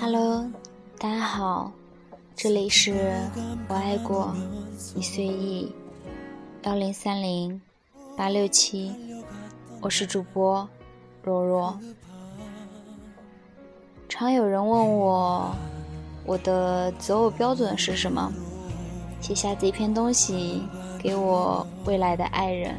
[0.00, 0.50] Hello，
[0.98, 1.70] 大家好，
[2.34, 3.14] 这里是
[3.68, 4.34] 我爱过
[4.94, 5.72] 你随意
[6.64, 7.60] 幺零三零
[8.16, 8.92] 八六七，
[9.80, 10.68] 我是主播
[11.22, 11.78] 若若。
[14.08, 15.54] 常有人问我，
[16.24, 18.32] 我的择偶标准是什么？
[19.20, 20.62] 写下这篇东西
[20.98, 22.74] 给我未来的爱人。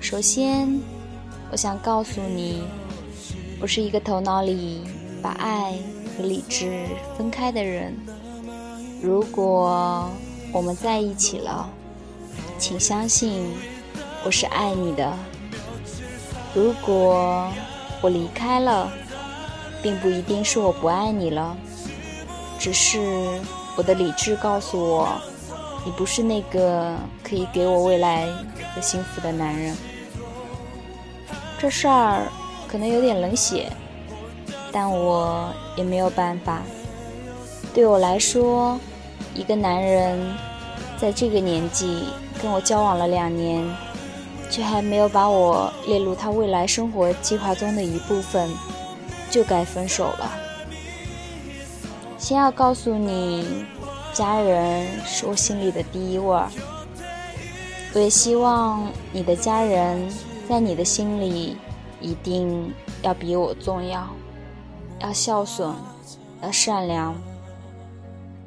[0.00, 0.80] 首先，
[1.50, 2.62] 我想告诉你，
[3.60, 4.80] 我是一个头脑里
[5.22, 5.74] 把爱
[6.16, 6.86] 和理智
[7.18, 7.94] 分开的人。
[9.02, 10.08] 如果
[10.52, 11.68] 我们在一起了，
[12.58, 13.44] 请相信
[14.24, 15.12] 我是爱你的。
[16.54, 17.48] 如果
[18.00, 18.90] 我离开了，
[19.82, 21.56] 并不一定是我不爱你了，
[22.58, 22.98] 只是
[23.76, 25.08] 我的理智告诉我，
[25.84, 28.26] 你不是那个可以给我未来
[28.74, 29.74] 和幸福的男人。
[31.58, 32.26] 这事儿
[32.68, 33.70] 可能有点冷血，
[34.72, 36.62] 但我也没有办法。
[37.72, 38.78] 对我来说，
[39.34, 40.18] 一个男人
[40.98, 42.04] 在这个年纪
[42.42, 43.64] 跟我交往了两年，
[44.50, 48.50] 却还没有把我列入他未来生活计划中的一部分，
[49.30, 50.30] 就该分手了。
[52.20, 53.64] 先要告诉你，
[54.12, 56.50] 家人是我心里的第一位儿。
[57.94, 60.06] 我也希望你的家人
[60.46, 61.56] 在你的心里
[61.98, 64.06] 一定要比我重要，
[65.00, 65.74] 要孝顺，
[66.42, 67.16] 要善良。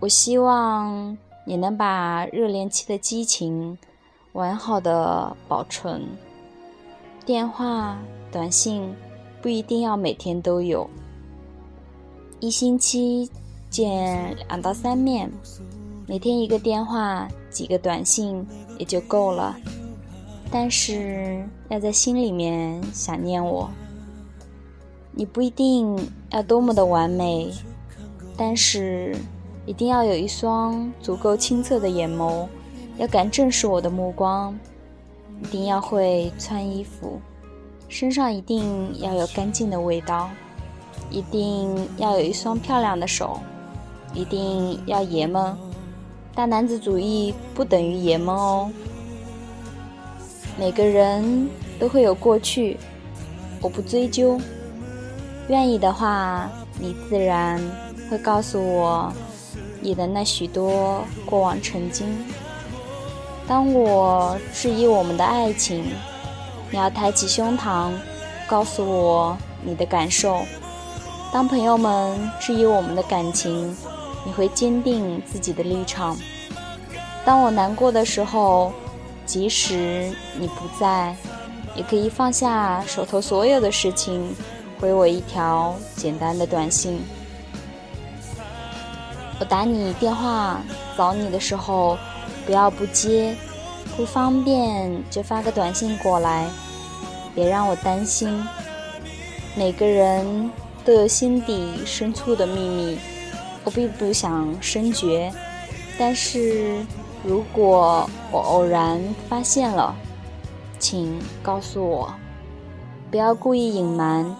[0.00, 1.16] 我希望
[1.46, 3.78] 你能把热恋期的激情
[4.32, 6.02] 完好的保存。
[7.24, 7.96] 电话、
[8.32, 8.92] 短信
[9.40, 10.90] 不一定要每天都有，
[12.40, 13.30] 一星期
[13.70, 15.30] 见两到三面，
[16.06, 18.44] 每天一个电话，几个短信
[18.76, 19.56] 也就够了。
[20.50, 23.70] 但是要在心里面想念我。
[25.12, 25.96] 你不一定
[26.30, 27.52] 要多么的完美，
[28.36, 29.16] 但是
[29.66, 32.46] 一定要有一双足够清澈的眼眸，
[32.98, 34.52] 要敢正视我的目光。
[35.42, 37.18] 一定要会穿衣服，
[37.88, 40.28] 身上一定要有干净的味道，
[41.10, 43.40] 一定要有一双漂亮的手，
[44.12, 45.56] 一定要爷们。
[46.34, 48.70] 大男子主义不等于爷们哦。
[50.58, 51.48] 每个人
[51.78, 52.78] 都会有过去，
[53.60, 54.40] 我不追究。
[55.48, 56.48] 愿意的话，
[56.78, 57.60] 你自然
[58.08, 59.12] 会告诉我
[59.80, 62.06] 你的那许多过往曾经。
[63.48, 65.84] 当我质疑我们的爱情，
[66.70, 67.90] 你要抬起胸膛，
[68.46, 70.42] 告诉我你的感受。
[71.32, 73.76] 当朋友们质疑我们的感情，
[74.24, 76.16] 你会坚定自己的立场。
[77.24, 78.72] 当我难过的时候，
[79.26, 81.14] 即使你不在，
[81.76, 84.34] 也可以放下手头所有的事情，
[84.80, 87.00] 回我一条简单的短信。
[89.38, 90.60] 我打你电话
[90.96, 91.96] 找你的时候，
[92.44, 93.34] 不要不接，
[93.96, 96.46] 不方便就发个短信过来，
[97.34, 98.42] 别让我担心。
[99.54, 100.50] 每个人
[100.84, 102.98] 都有心底深处的秘密，
[103.64, 105.32] 我并不想深觉，
[105.98, 106.84] 但是。
[107.22, 108.98] 如果我偶然
[109.28, 109.94] 发现了，
[110.78, 112.10] 请告诉我，
[113.10, 114.34] 不要故意隐瞒，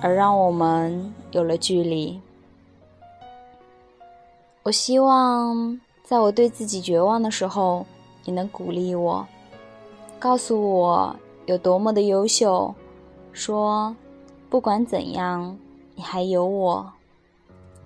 [0.00, 2.20] 而让我们有了距离。
[4.62, 7.84] 我希望在我对自己绝望的时候，
[8.24, 9.26] 你能鼓励我，
[10.20, 11.16] 告诉我
[11.46, 12.72] 有多么的优秀，
[13.32, 13.96] 说
[14.48, 15.58] 不管怎样，
[15.96, 16.92] 你还有我。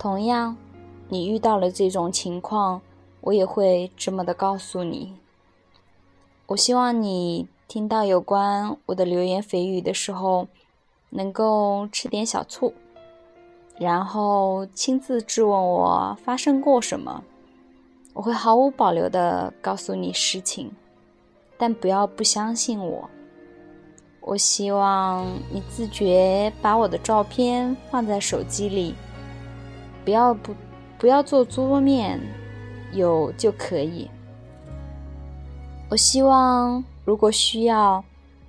[0.01, 0.57] 同样，
[1.11, 2.81] 你遇到了这种情况。
[3.21, 5.15] 我也会这么的告诉你。
[6.47, 10.49] 我希望你听到有关我的流言蜚语的时候，
[11.11, 12.73] 能够吃点小醋，
[13.77, 17.23] 然后亲自质问我发生过什么。
[18.15, 20.73] 我会毫无保留的告诉你事情，
[21.59, 23.11] 但不要不相信我。
[24.23, 28.95] 我希望你自觉把我的照片放在手机里，
[30.11, 30.53] 不要不
[30.99, 32.21] 不要做桌面。
[32.93, 34.11] 有就可以。
[35.89, 38.03] 我希望，如果需要，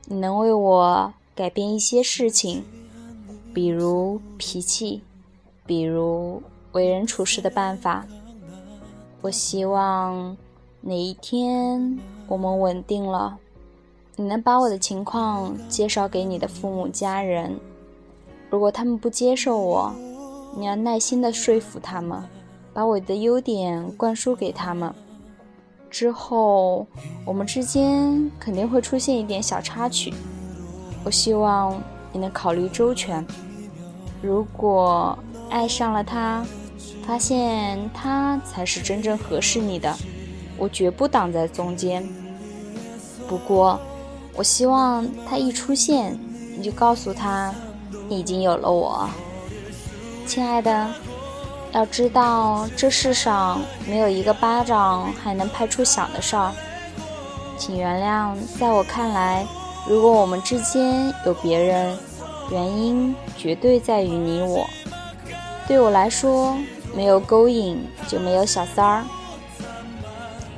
[0.06, 2.64] 你能为我改变一些事情，
[3.54, 5.04] 比如脾气，
[5.68, 6.42] 比如
[6.72, 8.04] 为人处事的办法。
[9.22, 10.36] 我希望
[10.82, 13.38] 哪一天我们稳定了，
[14.16, 17.56] 你能把我的情况介绍给你的父母家人。
[18.50, 19.94] 如果他们不接受我，
[20.56, 22.22] 你要耐心的说服他们。
[22.74, 24.96] 把我的优点灌输给他们，
[25.90, 26.88] 之后
[27.26, 30.14] 我们之间肯定会出现一点小插曲。
[31.04, 31.84] 我希望
[32.14, 33.28] 你能考虑周全。
[34.22, 35.20] 如果
[35.50, 36.46] 爱上了他，
[37.06, 39.94] 发现他才是真正合适你的，
[40.58, 42.08] 我绝不挡在中间。
[43.28, 43.78] 不过，
[44.34, 46.18] 我希望他一出现，
[46.56, 47.54] 你就告诉他，
[48.08, 49.10] 你已经有了我，
[50.26, 50.88] 亲爱的。
[51.74, 56.52] 要知道，这世上没有一个巴掌还能拍出响的事儿。
[57.58, 59.46] 请原谅，在我看来。
[59.88, 61.98] 如果我们之间有别人，
[62.52, 64.68] 原因绝对在于你我。
[65.68, 66.58] 对我来说，
[66.94, 69.06] 没有勾引就没有小三儿，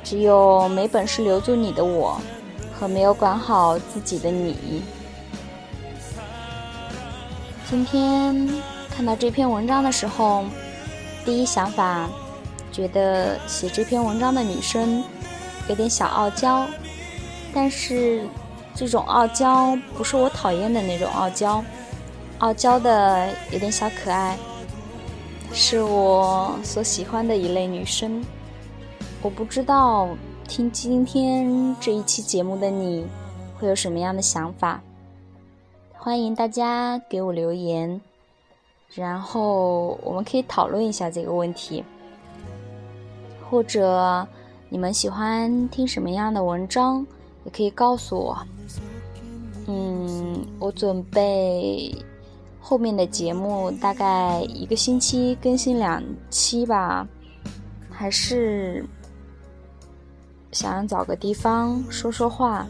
[0.02, 2.20] 只有没本事留住你的我，
[2.78, 4.82] 和没有管好自己的你。
[7.70, 8.48] 今天
[8.96, 10.44] 看到这篇文章的时候，
[11.24, 12.08] 第一想法
[12.70, 15.02] 觉得写这篇文章的女生
[15.68, 16.66] 有点小傲娇，
[17.52, 18.22] 但是。
[18.76, 21.64] 这种傲娇不是我讨厌的那种傲娇，
[22.38, 24.36] 傲娇的有点小可爱，
[25.52, 28.20] 是我所喜欢的一类女生。
[29.22, 30.08] 我不知道
[30.48, 33.06] 听今天这一期节目的你
[33.56, 34.82] 会有什么样的想法，
[35.92, 38.00] 欢迎大家给我留言，
[38.94, 41.82] 然后我们可以讨论一下这个问题，
[43.50, 44.26] 或者
[44.68, 47.04] 你们喜欢听什么样的文章，
[47.44, 48.38] 也可以告诉我。
[49.66, 51.92] 嗯，我准备
[52.60, 57.04] 后面的节目大概一个星期更新两期吧，
[57.90, 58.84] 还是
[60.52, 62.64] 想找个地方说说话，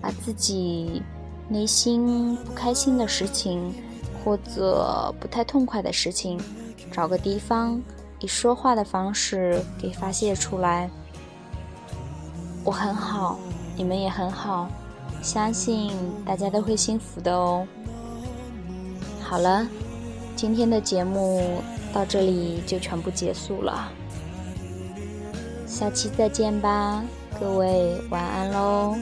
[0.00, 1.02] 把自己
[1.48, 3.74] 内心不开心的事情
[4.26, 6.36] 或者不太痛快的事情，
[6.90, 7.80] 找个地方
[8.18, 10.90] 以说话的方式给发泄出来。
[12.64, 13.38] 我很好，
[13.76, 14.68] 你们也很好。
[15.22, 15.92] 相信
[16.24, 17.64] 大家都会幸福的哦。
[19.22, 19.64] 好了，
[20.34, 21.62] 今天的节目
[21.92, 23.88] 到这里就全部结束了，
[25.68, 27.00] 下期再见吧，
[27.38, 28.96] 各位晚安喽。